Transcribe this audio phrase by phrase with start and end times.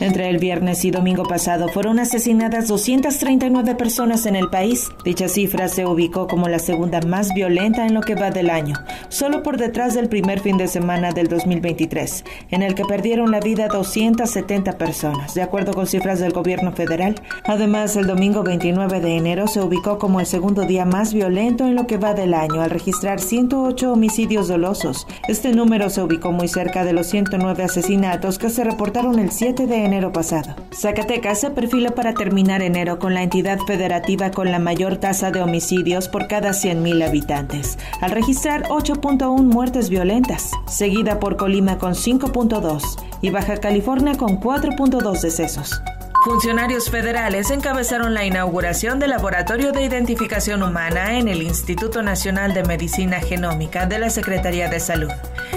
[0.00, 4.88] Entre el viernes y domingo pasado fueron asesinadas 239 personas en el país.
[5.04, 8.76] Dicha cifra se ubicó como la segunda más violenta en lo que va del año,
[9.10, 13.40] solo por detrás del primer fin de semana del 2023, en el que perdieron la
[13.40, 17.16] vida 270 personas, de acuerdo con cifras del gobierno federal.
[17.44, 21.74] Además, el domingo 29 de enero se ubicó como el segundo día más violento en
[21.74, 25.06] lo que va del año, al registrar 108 homicidios dolosos.
[25.28, 29.66] Este número se ubicó muy cerca de los 109 asesinatos que se reportaron el 7
[29.66, 30.54] de enero enero pasado.
[30.72, 35.42] Zacatecas se perfila para terminar enero con la entidad federativa con la mayor tasa de
[35.42, 42.82] homicidios por cada 100.000 habitantes, al registrar 8.1 muertes violentas, seguida por Colima con 5.2
[43.20, 45.82] y Baja California con 4.2 decesos.
[46.22, 52.62] Funcionarios federales encabezaron la inauguración del Laboratorio de Identificación Humana en el Instituto Nacional de
[52.62, 55.10] Medicina Genómica de la Secretaría de Salud.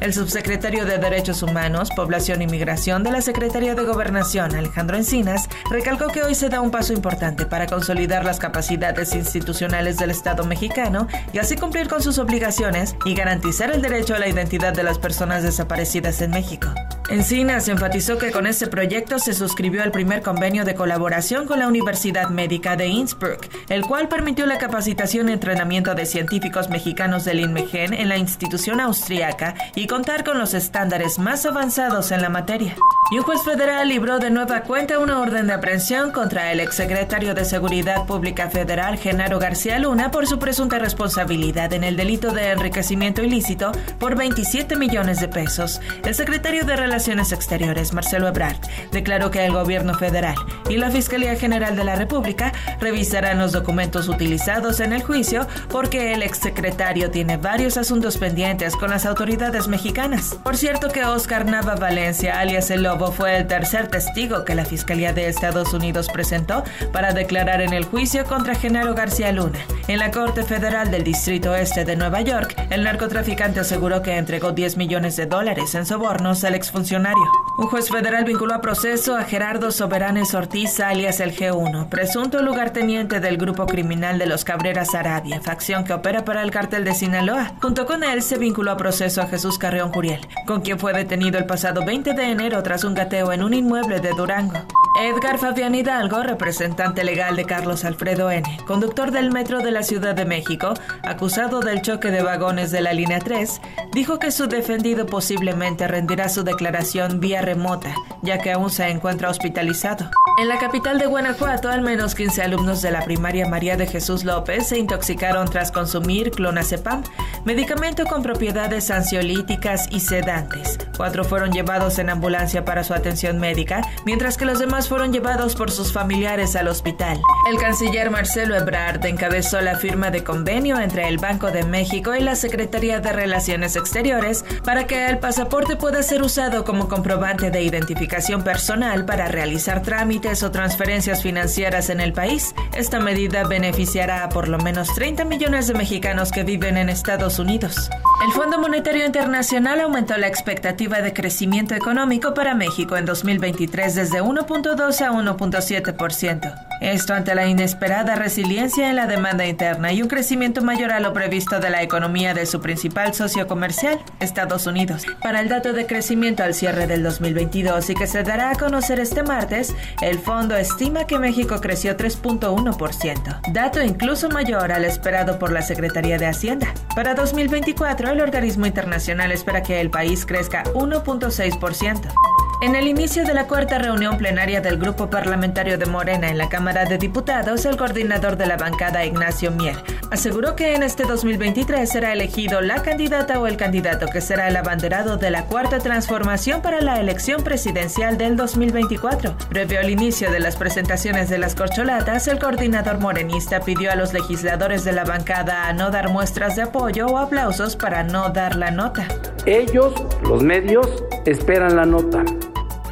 [0.00, 5.48] El subsecretario de Derechos Humanos, Población y Migración de la Secretaría de Gobernación, Alejandro Encinas,
[5.70, 10.44] recalcó que hoy se da un paso importante para consolidar las capacidades institucionales del Estado
[10.44, 14.82] mexicano y así cumplir con sus obligaciones y garantizar el derecho a la identidad de
[14.82, 16.68] las personas desaparecidas en México.
[17.08, 21.68] Encinas enfatizó que con este proyecto se suscribió el primer convenio de colaboración con la
[21.68, 27.40] Universidad Médica de Innsbruck, el cual permitió la capacitación y entrenamiento de científicos mexicanos del
[27.40, 32.74] INMEGEN en la institución austriaca y contar con los estándares más avanzados en la materia.
[33.08, 37.34] Y un juez federal libró de nueva cuenta una orden de aprehensión contra el exsecretario
[37.34, 42.50] de Seguridad Pública Federal, Genaro García Luna, por su presunta responsabilidad en el delito de
[42.50, 45.80] enriquecimiento ilícito por 27 millones de pesos.
[46.04, 48.56] El secretario de Relaciones Exteriores, Marcelo Ebrard,
[48.90, 50.34] declaró que el gobierno federal
[50.68, 56.12] y la Fiscalía General de la República revisarán los documentos utilizados en el juicio porque
[56.12, 60.36] el exsecretario tiene varios asuntos pendientes con las autoridades mexicanas.
[60.42, 65.12] Por cierto que Oscar Nava Valencia, alias el fue el tercer testigo que la Fiscalía
[65.12, 69.58] de Estados Unidos presentó para declarar en el juicio contra Genaro García Luna.
[69.86, 74.52] En la Corte Federal del Distrito Este de Nueva York, el narcotraficante aseguró que entregó
[74.52, 77.45] 10 millones de dólares en sobornos al exfuncionario.
[77.58, 83.18] Un juez federal vinculó a proceso a Gerardo Soberanes Ortiz, alias el G1, presunto lugarteniente
[83.18, 87.54] del grupo criminal de los Cabreras Arabia, facción que opera para el cártel de Sinaloa.
[87.62, 91.38] Junto con él se vinculó a proceso a Jesús Carreón Curiel, con quien fue detenido
[91.38, 94.66] el pasado 20 de enero tras un gateo en un inmueble de Durango.
[94.98, 100.14] Edgar Fabián Hidalgo, representante legal de Carlos Alfredo N., conductor del metro de la Ciudad
[100.14, 103.60] de México, acusado del choque de vagones de la línea 3,
[103.92, 109.28] dijo que su defendido posiblemente rendirá su declaración vía remota, ya que aún se encuentra
[109.28, 110.10] hospitalizado.
[110.38, 114.24] En la capital de Guanajuato, al menos 15 alumnos de la primaria María de Jesús
[114.24, 117.02] López se intoxicaron tras consumir clonazepam,
[117.44, 120.78] medicamento con propiedades ansiolíticas y sedantes.
[120.96, 125.54] Cuatro fueron llevados en ambulancia para su atención médica, mientras que los demás fueron llevados
[125.54, 127.20] por sus familiares al hospital.
[127.50, 132.20] El canciller Marcelo Ebrard encabezó la firma de convenio entre el Banco de México y
[132.20, 137.62] la Secretaría de Relaciones Exteriores para que el pasaporte pueda ser usado como comprobante de
[137.62, 142.54] identificación personal para realizar trámites o transferencias financieras en el país.
[142.74, 147.38] Esta medida beneficiará a por lo menos 30 millones de mexicanos que viven en Estados
[147.38, 147.90] Unidos.
[148.24, 154.22] El Fondo Monetario Internacional aumentó la expectativa de crecimiento económico para México en 2023 desde
[154.22, 156.66] 1.2 a 1.7%.
[156.80, 161.12] Esto ante la inesperada resiliencia en la demanda interna y un crecimiento mayor a lo
[161.12, 165.04] previsto de la economía de su principal socio comercial, Estados Unidos.
[165.22, 169.00] Para el dato de crecimiento al cierre del 2022 y que se dará a conocer
[169.00, 175.52] este martes, el fondo estima que México creció 3.1%, dato incluso mayor al esperado por
[175.52, 176.74] la Secretaría de Hacienda.
[176.94, 182.35] Para 2024, el organismo internacional espera que el país crezca 1.6%.
[182.62, 186.48] En el inicio de la cuarta reunión plenaria del Grupo Parlamentario de Morena en la
[186.48, 189.76] Cámara de Diputados, el coordinador de la bancada, Ignacio Mier,
[190.10, 194.56] aseguró que en este 2023 será elegido la candidata o el candidato que será el
[194.56, 199.36] abanderado de la cuarta transformación para la elección presidencial del 2024.
[199.50, 204.14] Previo al inicio de las presentaciones de las corcholatas, el coordinador morenista pidió a los
[204.14, 208.56] legisladores de la bancada a no dar muestras de apoyo o aplausos para no dar
[208.56, 209.06] la nota.
[209.44, 209.92] Ellos,
[210.22, 212.24] los medios, esperan la nota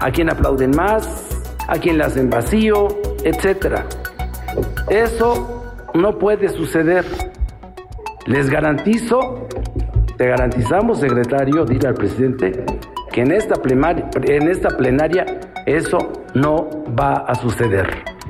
[0.00, 1.28] a quien aplauden más,
[1.66, 2.88] a quien le hacen vacío,
[3.24, 3.80] etc.
[4.88, 7.04] Eso no puede suceder.
[8.26, 9.48] Les garantizo,
[10.16, 12.64] te garantizamos, secretario, dile al presidente,
[13.12, 15.24] que en esta, en esta plenaria
[15.66, 15.98] eso
[16.34, 17.88] no va a suceder.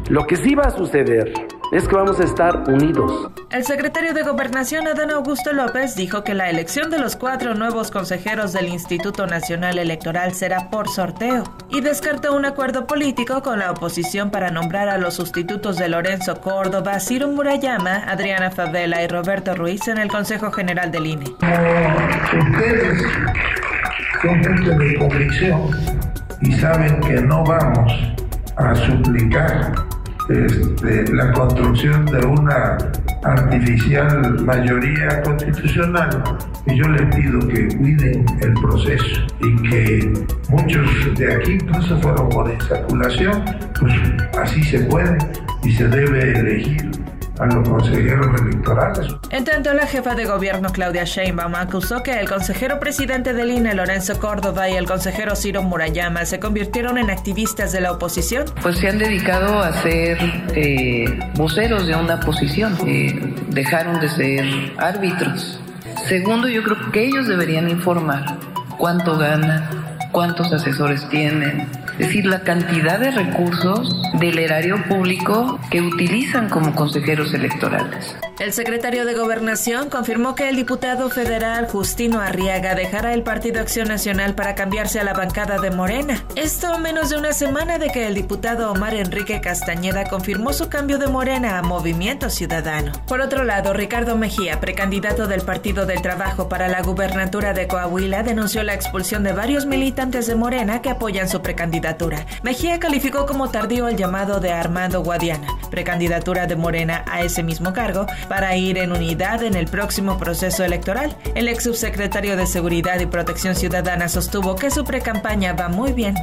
[0.09, 1.33] Lo que sí va a suceder
[1.73, 3.31] es que vamos a estar unidos.
[3.51, 7.91] El secretario de Gobernación, Adán Augusto López, dijo que la elección de los cuatro nuevos
[7.91, 13.71] consejeros del Instituto Nacional Electoral será por sorteo y descartó un acuerdo político con la
[13.71, 19.55] oposición para nombrar a los sustitutos de Lorenzo Córdoba, Ciro Murayama, Adriana Favela y Roberto
[19.55, 21.25] Ruiz en el Consejo General del INE.
[21.25, 23.03] ustedes
[24.23, 25.71] son gente de convicción
[26.41, 27.93] y saben que no vamos
[28.57, 29.88] a suplicar
[30.29, 32.79] este, la construcción de una
[33.25, 36.23] artificial mayoría constitucional.
[36.67, 40.13] Y yo les pido que cuiden el proceso y que
[40.51, 43.43] muchos de aquí incluso fueron por insaculación,
[43.81, 43.95] pues
[44.39, 45.17] así se puede
[45.63, 46.91] y se debe elegir
[47.39, 49.15] a los consejeros electorales.
[49.31, 53.75] En tanto, la jefa de gobierno Claudia Sheinbaum acusó que el consejero presidente del INE,
[53.75, 58.45] Lorenzo Córdoba, y el consejero Ciro Murayama se convirtieron en activistas de la oposición.
[58.63, 60.19] Pues se han dedicado a ser
[60.55, 61.05] eh,
[61.35, 64.45] voceros de una posición, eh, dejaron de ser
[64.79, 65.61] árbitros.
[66.07, 68.39] Segundo, yo creo que ellos deberían informar
[68.79, 69.69] cuánto ganan,
[70.13, 71.69] cuántos asesores tienen,
[71.99, 78.17] es decir, la cantidad de recursos del erario público que utilizan como consejeros electorales.
[78.39, 83.89] El secretario de Gobernación confirmó que el diputado federal Justino Arriaga dejará el Partido Acción
[83.89, 86.23] Nacional para cambiarse a la bancada de Morena.
[86.37, 90.99] Esto menos de una semana de que el diputado Omar Enrique Castañeda confirmó su cambio
[90.99, 92.93] de Morena a Movimiento Ciudadano.
[93.09, 98.23] Por otro lado, Ricardo Mejía, precandidato del Partido del Trabajo para la gubernatura de Coahuila,
[98.23, 102.25] denunció la expulsión de varios militantes de Morena que apoyan su precandidatura.
[102.45, 107.73] Mejía calificó como tardío el llamado de Armando Guadiana, precandidatura de Morena a ese mismo
[107.73, 111.17] cargo, para ir en unidad en el próximo proceso electoral.
[111.35, 116.15] El ex subsecretario de Seguridad y Protección Ciudadana sostuvo que su precampaña va muy bien.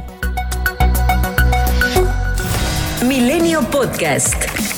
[3.06, 4.75] Milenio Podcast.